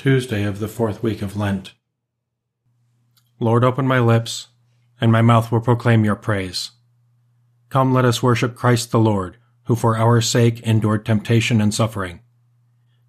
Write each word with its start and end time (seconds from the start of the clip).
Tuesday 0.00 0.44
of 0.44 0.60
the 0.60 0.66
fourth 0.66 1.02
week 1.02 1.20
of 1.20 1.36
Lent. 1.36 1.74
Lord, 3.38 3.62
open 3.62 3.86
my 3.86 4.00
lips, 4.00 4.48
and 4.98 5.12
my 5.12 5.20
mouth 5.20 5.52
will 5.52 5.60
proclaim 5.60 6.06
your 6.06 6.16
praise. 6.16 6.70
Come, 7.68 7.92
let 7.92 8.06
us 8.06 8.22
worship 8.22 8.54
Christ 8.54 8.92
the 8.92 8.98
Lord, 8.98 9.36
who 9.64 9.76
for 9.76 9.98
our 9.98 10.22
sake 10.22 10.60
endured 10.60 11.04
temptation 11.04 11.60
and 11.60 11.74
suffering. 11.74 12.20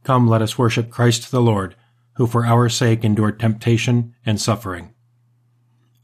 Come, 0.04 0.28
let 0.28 0.42
us 0.42 0.58
worship 0.58 0.90
Christ 0.90 1.32
the 1.32 1.40
Lord, 1.42 1.78
who 2.16 2.28
for 2.28 2.46
our 2.46 2.68
sake 2.68 3.06
endured 3.06 3.40
temptation 3.40 4.14
and 4.26 4.42
suffering. 4.42 4.94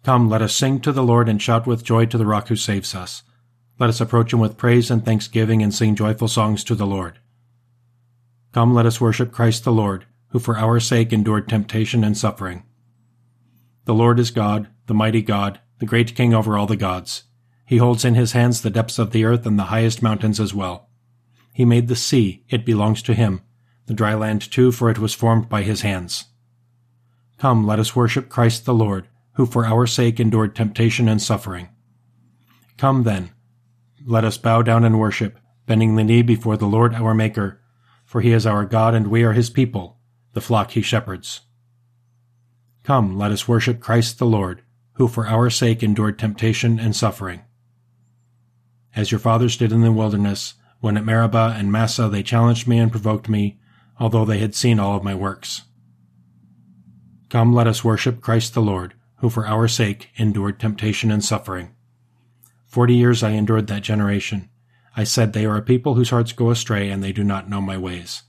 Come, 0.05 0.29
let 0.29 0.41
us 0.41 0.55
sing 0.55 0.79
to 0.79 0.93
the 0.93 1.03
Lord 1.03 1.27
and 1.27 1.41
shout 1.41 1.67
with 1.67 1.83
joy 1.83 2.05
to 2.05 2.17
the 2.17 2.25
rock 2.25 2.47
who 2.47 2.55
saves 2.55 2.95
us. 2.95 3.23
Let 3.77 3.89
us 3.89 3.99
approach 3.99 4.31
him 4.31 4.39
with 4.39 4.55
praise 4.55 4.89
and 4.89 5.03
thanksgiving 5.03 5.61
and 5.61 5.75
sing 5.75 5.97
joyful 5.97 6.29
songs 6.29 6.63
to 6.63 6.75
the 6.75 6.87
Lord. 6.87 7.19
Come, 8.53 8.73
let 8.73 8.85
us 8.85 9.01
worship 9.01 9.33
Christ 9.33 9.65
the 9.65 9.73
Lord, 9.73 10.05
who 10.29 10.39
for 10.39 10.57
our 10.57 10.79
sake 10.79 11.13
endured 11.13 11.47
temptation 11.47 12.03
and 12.03 12.17
suffering. 12.17 12.63
The 13.85 13.93
Lord 13.93 14.19
is 14.19 14.31
God, 14.31 14.67
the 14.87 14.93
mighty 14.93 15.21
God, 15.21 15.59
the 15.79 15.85
great 15.85 16.15
King 16.15 16.33
over 16.33 16.57
all 16.57 16.67
the 16.67 16.75
gods. 16.75 17.23
He 17.65 17.77
holds 17.77 18.03
in 18.03 18.15
his 18.15 18.33
hands 18.33 18.61
the 18.61 18.69
depths 18.69 18.99
of 18.99 19.11
the 19.11 19.23
earth 19.23 19.45
and 19.45 19.57
the 19.57 19.65
highest 19.65 20.01
mountains 20.01 20.39
as 20.39 20.53
well. 20.53 20.89
He 21.53 21.65
made 21.65 21.87
the 21.87 21.95
sea, 21.95 22.43
it 22.49 22.65
belongs 22.65 23.01
to 23.03 23.13
him, 23.13 23.41
the 23.85 23.93
dry 23.93 24.13
land 24.13 24.41
too, 24.51 24.71
for 24.71 24.89
it 24.89 24.99
was 24.99 25.13
formed 25.13 25.49
by 25.49 25.63
his 25.63 25.81
hands. 25.81 26.25
Come, 27.37 27.65
let 27.65 27.79
us 27.79 27.95
worship 27.95 28.29
Christ 28.29 28.65
the 28.65 28.73
Lord, 28.73 29.07
who 29.33 29.45
for 29.45 29.65
our 29.65 29.87
sake 29.87 30.19
endured 30.19 30.55
temptation 30.55 31.07
and 31.07 31.21
suffering. 31.21 31.69
Come 32.77 33.03
then, 33.03 33.31
let 34.05 34.23
us 34.23 34.37
bow 34.37 34.61
down 34.61 34.83
and 34.83 34.99
worship, 34.99 35.39
bending 35.65 35.95
the 35.95 36.03
knee 36.03 36.21
before 36.21 36.57
the 36.57 36.65
Lord 36.65 36.93
our 36.93 37.13
Maker, 37.13 37.61
for 38.05 38.21
he 38.21 38.31
is 38.31 38.45
our 38.45 38.65
God 38.65 38.93
and 38.93 39.07
we 39.07 39.23
are 39.23 39.33
his 39.33 39.49
people 39.49 39.96
the 40.37 40.41
flock 40.41 40.69
he 40.69 40.83
shepherds. 40.83 41.41
Come, 42.83 43.17
let 43.17 43.31
us 43.31 43.47
worship 43.47 43.79
Christ 43.79 44.19
the 44.19 44.25
Lord, 44.27 44.61
who 44.93 45.07
for 45.07 45.25
our 45.25 45.49
sake 45.49 45.81
endured 45.81 46.19
temptation 46.19 46.79
and 46.79 46.95
suffering. 46.95 47.41
As 48.95 49.11
your 49.11 49.17
fathers 49.17 49.57
did 49.57 49.71
in 49.71 49.81
the 49.81 49.91
wilderness, 49.91 50.53
when 50.79 50.95
at 50.95 51.03
Meribah 51.03 51.55
and 51.57 51.71
Massah 51.71 52.07
they 52.07 52.21
challenged 52.21 52.67
me 52.67 52.77
and 52.77 52.91
provoked 52.91 53.27
me, 53.27 53.57
although 53.99 54.25
they 54.25 54.37
had 54.37 54.53
seen 54.53 54.79
all 54.79 54.95
of 54.95 55.03
my 55.03 55.15
works. 55.15 55.63
Come, 57.31 57.55
let 57.55 57.65
us 57.65 57.83
worship 57.83 58.21
Christ 58.21 58.53
the 58.53 58.61
Lord, 58.61 58.93
who 59.21 59.31
for 59.31 59.47
our 59.47 59.67
sake 59.67 60.11
endured 60.17 60.59
temptation 60.59 61.09
and 61.09 61.25
suffering. 61.25 61.73
Forty 62.67 62.93
years 62.93 63.23
I 63.23 63.31
endured 63.31 63.65
that 63.65 63.81
generation. 63.81 64.49
I 64.95 65.03
said, 65.03 65.33
They 65.33 65.47
are 65.47 65.57
a 65.57 65.63
people 65.63 65.95
whose 65.95 66.11
hearts 66.11 66.31
go 66.31 66.51
astray, 66.51 66.91
and 66.91 67.03
they 67.03 67.11
do 67.11 67.23
not 67.23 67.49
know 67.49 67.59
my 67.59 67.75
ways. 67.75 68.21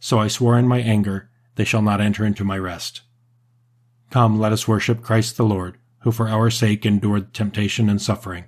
So 0.00 0.18
I 0.18 0.26
swore 0.26 0.58
in 0.58 0.66
my 0.66 0.80
anger, 0.80 1.30
they 1.56 1.64
shall 1.64 1.82
not 1.82 2.00
enter 2.00 2.24
into 2.24 2.44
my 2.44 2.58
rest. 2.58 3.02
Come, 4.10 4.38
let 4.38 4.52
us 4.52 4.68
worship 4.68 5.02
Christ 5.02 5.36
the 5.36 5.44
Lord, 5.44 5.78
who 6.00 6.12
for 6.12 6.28
our 6.28 6.50
sake 6.50 6.84
endured 6.84 7.32
temptation 7.32 7.88
and 7.88 8.00
suffering. 8.00 8.44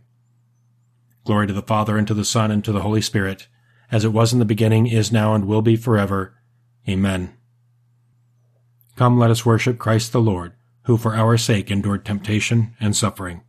Glory 1.25 1.47
to 1.47 1.53
the 1.53 1.63
Father, 1.63 1.97
and 1.97 2.07
to 2.07 2.15
the 2.15 2.25
Son, 2.25 2.51
and 2.51 2.65
to 2.65 2.73
the 2.73 2.83
Holy 2.83 3.01
Spirit, 3.01 3.49
as 3.91 4.05
it 4.05 4.13
was 4.13 4.33
in 4.33 4.39
the 4.39 4.45
beginning, 4.45 4.87
is 4.87 5.11
now, 5.11 5.35
and 5.35 5.47
will 5.47 5.63
be 5.63 5.77
forever. 5.77 6.35
Amen. 6.89 7.35
Come, 8.97 9.19
let 9.19 9.31
us 9.31 9.47
worship 9.47 9.79
Christ 9.79 10.13
the 10.13 10.21
Lord, 10.21 10.53
who 10.83 10.97
for 10.97 11.15
our 11.15 11.39
sake 11.39 11.71
endured 11.71 12.05
temptation 12.05 12.77
and 12.79 12.95
suffering. 12.95 13.43